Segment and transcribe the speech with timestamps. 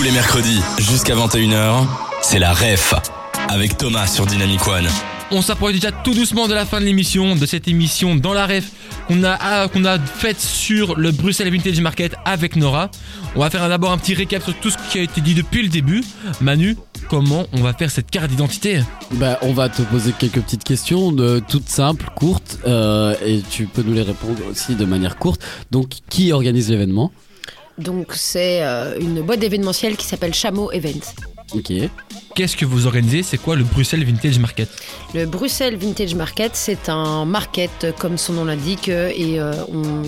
[0.00, 1.86] Tous les mercredis, jusqu'à 21h,
[2.22, 2.94] c'est la REF,
[3.50, 4.88] avec Thomas sur Dynamic One.
[5.30, 8.46] On s'approche déjà tout doucement de la fin de l'émission, de cette émission dans la
[8.46, 8.70] ref
[9.06, 12.90] qu'on a, ah, qu'on a faite sur le Bruxelles Vintage Market avec Nora.
[13.36, 15.62] On va faire d'abord un petit récap sur tout ce qui a été dit depuis
[15.62, 16.02] le début.
[16.40, 16.78] Manu,
[17.10, 18.80] comment on va faire cette carte d'identité?
[19.16, 23.66] Bah, on va te poser quelques petites questions, de, toutes simples, courtes, euh, et tu
[23.66, 25.42] peux nous les répondre aussi de manière courte.
[25.70, 27.12] Donc, qui organise l'événement?
[27.80, 31.14] Donc c'est euh, une boîte d'événementiel qui s'appelle Chameau Events.
[31.54, 31.72] Ok.
[32.34, 33.22] Qu'est-ce que vous organisez?
[33.22, 34.68] C'est quoi le Bruxelles Vintage Market?
[35.14, 39.52] Le Bruxelles Vintage Market, c'est un market euh, comme son nom l'indique euh, et euh,
[39.72, 40.02] on,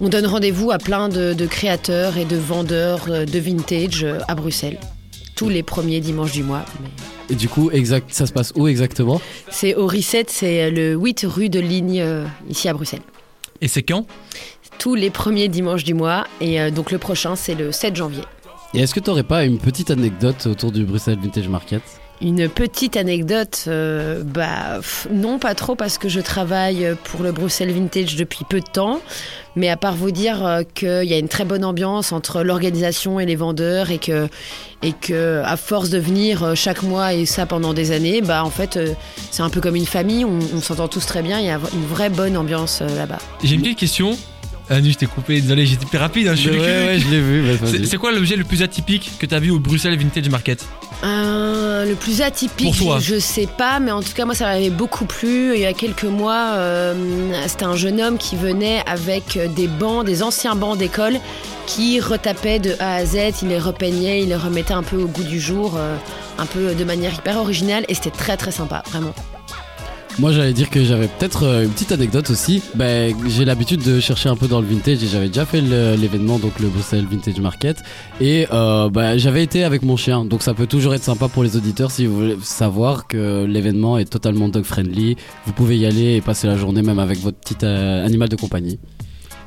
[0.00, 4.78] on donne rendez-vous à plein de, de créateurs et de vendeurs de vintage à Bruxelles.
[5.34, 6.64] Tous les premiers dimanches du mois.
[6.80, 6.88] mais-
[7.30, 9.20] Et du coup, exact, ça se passe où exactement?
[9.50, 12.04] C'est au Reset, c'est le 8 rue de Ligne
[12.48, 13.02] ici à Bruxelles.
[13.62, 14.06] Et c'est quand?
[14.80, 18.22] Tous les premiers dimanches du mois et euh, donc le prochain c'est le 7 janvier.
[18.72, 21.82] Et est-ce que tu pas une petite anecdote autour du Bruxelles Vintage Market?
[22.22, 27.32] Une petite anecdote, euh, bah pff, non pas trop parce que je travaille pour le
[27.32, 29.00] Bruxelles Vintage depuis peu de temps,
[29.56, 33.20] mais à part vous dire euh, qu'il y a une très bonne ambiance entre l'organisation
[33.20, 34.28] et les vendeurs et que
[34.82, 38.44] et que à force de venir euh, chaque mois et ça pendant des années, bah
[38.44, 38.94] en fait euh,
[39.30, 41.60] c'est un peu comme une famille, on, on s'entend tous très bien, il y a
[41.74, 43.18] une vraie bonne ambiance euh, là-bas.
[43.42, 44.16] J'ai une petite question.
[44.70, 46.28] Manu, je t'ai coupé, désolé, j'étais plus rapide.
[46.28, 47.42] hein, je suis Ouais, ouais, je l'ai vu.
[47.42, 47.70] bah, vas-y.
[47.80, 50.64] C'est- C'est quoi l'objet le plus atypique que t'as vu au Bruxelles Vintage Market?
[51.02, 52.98] Euh, le plus atypique, Pour toi.
[53.00, 55.54] je sais pas, mais en tout cas moi ça m'avait beaucoup plu.
[55.56, 56.94] Il y a quelques mois, euh,
[57.48, 61.14] c'était un jeune homme qui venait avec des bancs, des anciens bancs d'école,
[61.66, 65.06] qui retapait de A à Z, il les repeignait, il les remettait un peu au
[65.08, 65.96] goût du jour, euh,
[66.38, 69.14] un peu de manière hyper originale, et c'était très très sympa, vraiment.
[70.20, 72.62] Moi, j'allais dire que j'avais peut-être euh, une petite anecdote aussi.
[72.74, 76.38] Ben, j'ai l'habitude de chercher un peu dans le vintage et j'avais déjà fait l'événement,
[76.38, 77.78] donc le Bruxelles Vintage Market.
[78.20, 81.56] Et ben, j'avais été avec mon chien, donc ça peut toujours être sympa pour les
[81.56, 85.16] auditeurs si vous voulez savoir que l'événement est totalement dog friendly.
[85.46, 88.36] Vous pouvez y aller et passer la journée même avec votre petit euh, animal de
[88.36, 88.78] compagnie.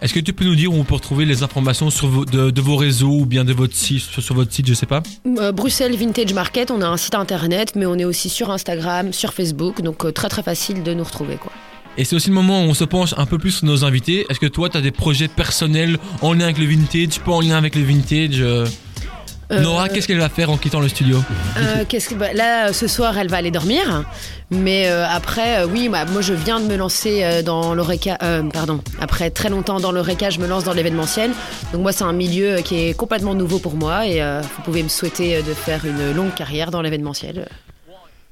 [0.00, 2.50] Est-ce que tu peux nous dire où on peut retrouver les informations sur vos- de,
[2.50, 5.02] de vos réseaux ou bien de votre site, sur, sur votre site, je sais pas?
[5.26, 9.12] Euh, Bruxelles Vintage Market, on a un site internet, mais on est aussi sur Instagram,
[9.12, 11.50] sur Facebook, donc euh, très très facile de nous retrouver quoi.
[11.96, 14.24] Et c'est aussi le moment où on se penche un peu plus sur nos invités.
[14.30, 17.40] Est-ce que toi, tu as des projets personnels en lien avec le vintage, pas en
[17.40, 18.66] lien avec le vintage Euh,
[19.50, 21.22] Nora, qu'est-ce qu'elle va faire en quittant le studio?
[21.56, 24.04] Euh, qu'est-ce que bah, là ce soir elle va aller dormir.
[24.50, 28.18] Mais euh, après euh, oui bah, moi je viens de me lancer euh, dans l'oreca
[28.22, 28.80] euh, pardon.
[29.00, 31.32] Après très longtemps dans l'oreca je me lance dans l'événementiel.
[31.72, 34.06] Donc moi c'est un milieu euh, qui est complètement nouveau pour moi.
[34.06, 37.48] Et euh, vous pouvez me souhaiter euh, de faire une longue carrière dans l'événementiel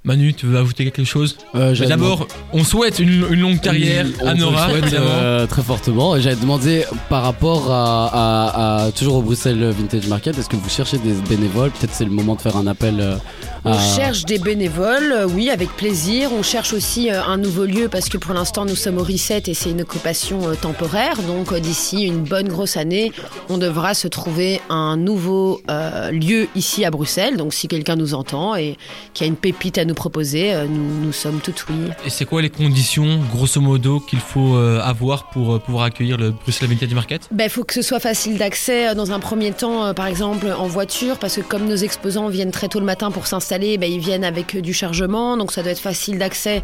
[0.07, 4.27] Manu, tu veux ajouter quelque chose Euh, D'abord, on souhaite une, une longue carrière On
[4.29, 6.19] à Nora, souhaite, euh, très fortement.
[6.21, 10.69] J'avais demandé par rapport à, à- à- toujours au Bruxelles Vintage Market, est-ce que vous
[10.71, 11.73] cherchez des bénévoles?
[11.73, 13.01] Peut-être c'est le moment de faire un appel.
[13.01, 13.17] euh,
[13.65, 17.89] on à- cherche des bénévoles euh, oui avec plaisir on cherche aussi un nouveau lieu
[17.89, 22.03] parce que pour l'instant nous sommes au reset et c'est une occupation temporaire donc d'ici
[22.05, 23.11] une bonne grosse année
[23.49, 27.37] on devra se trouver un nouveau euh, lieu ici à Bruxelles.
[27.37, 28.77] Donc si quelqu'un nous entend et
[29.15, 31.91] qui a une pépite à nous proposer, euh, nous, nous sommes tout oui.
[32.05, 36.17] Et c'est quoi les conditions, grosso modo, qu'il faut euh, avoir pour euh, pouvoir accueillir
[36.17, 37.29] le Bruxelles Vintage Market?
[37.33, 40.69] Il Ben, faut que ce soit facile d'accès dans un premier temps, par exemple en
[40.69, 43.99] voiture, parce que comme nos exposants viennent très tôt le matin pour s'installer, ben, ils
[43.99, 46.63] viennent avec du chargement, donc ça doit être facile d'accès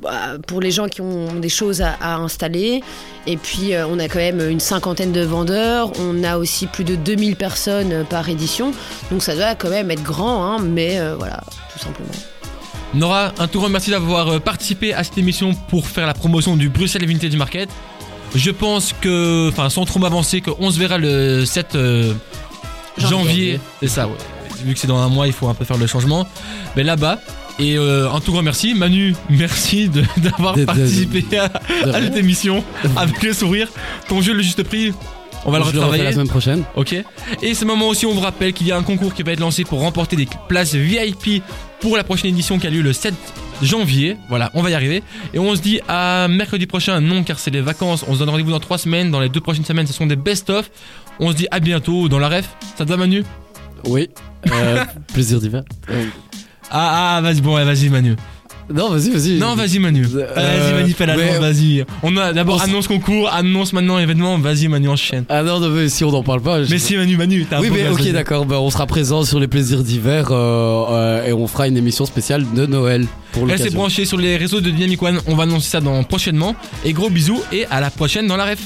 [0.00, 2.82] bah, pour les gens qui ont des choses à, à installer.
[3.26, 6.84] Et puis euh, on a quand même une cinquantaine de vendeurs, on a aussi plus
[6.84, 8.72] de 2000 personnes par édition,
[9.10, 11.42] donc ça doit quand même être grand, hein, mais euh, voilà,
[11.72, 12.10] tout simplement.
[12.94, 16.56] Nora, un tout grand merci d'avoir euh, participé à cette émission pour faire la promotion
[16.56, 17.68] du Bruxelles Vintage Market.
[18.34, 22.12] Je pense que, enfin, sans trop m'avancer, qu'on se verra le 7 euh,
[22.98, 23.10] janvier.
[23.10, 23.60] Janvier.
[23.80, 24.14] C'est ça, ouais.
[24.64, 26.26] Vu que c'est dans un mois, il faut un peu faire le changement.
[26.76, 27.18] Mais là-bas.
[27.58, 28.74] Et euh, un tout grand merci.
[28.74, 31.50] Manu, merci d'avoir De- de- participé à,
[32.00, 32.62] cette émission
[32.96, 33.68] avec le sourire.
[34.08, 34.92] Ton jeu, le juste prix,
[35.46, 36.02] on va le retravailler.
[36.04, 36.64] la semaine prochaine.
[36.74, 36.94] Ok.
[37.42, 39.40] Et ce moment aussi, on vous rappelle qu'il y a un concours qui va être
[39.40, 41.42] lancé pour remporter des places VIP
[41.80, 43.14] pour la prochaine édition qui a lieu le 7
[43.62, 44.16] janvier.
[44.28, 45.02] Voilà, on va y arriver.
[45.34, 48.04] Et on se dit à mercredi prochain, non, car c'est les vacances.
[48.08, 49.10] On se donne rendez-vous dans trois semaines.
[49.10, 50.70] Dans les deux prochaines semaines, ce sont des best-of.
[51.20, 52.48] On se dit à bientôt dans la ref.
[52.76, 53.24] Ça te va, Manu?
[53.84, 54.10] Oui.
[54.52, 55.64] Euh, plaisir d'y faire.
[56.70, 58.16] Ah, ah, vas-y, bon, ouais, vas-y, Manu.
[58.72, 59.38] Non, vas-y, vas-y.
[59.38, 60.04] Non, vas-y, Manu.
[60.14, 61.84] Euh, vas-y, Manu, fais la mais- vas-y.
[62.02, 64.38] On a d'abord annonce concours, annonce maintenant événement.
[64.38, 65.24] Vas-y, Manu, enchaîne.
[65.28, 66.64] Ah non, non, mais si on n'en parle pas.
[66.64, 68.44] je- Mais si, Manu, Manu, t'as un Oui, mais ok, d'accord.
[68.44, 72.06] Bah, on sera présent sur les plaisirs d'hiver euh, euh, et on fera une émission
[72.06, 75.20] spéciale de Noël pour Restez branchés sur les réseaux de Dynamic One.
[75.28, 76.56] On va annoncer ça dans prochainement.
[76.84, 78.58] Et gros bisous et à la prochaine dans la ref.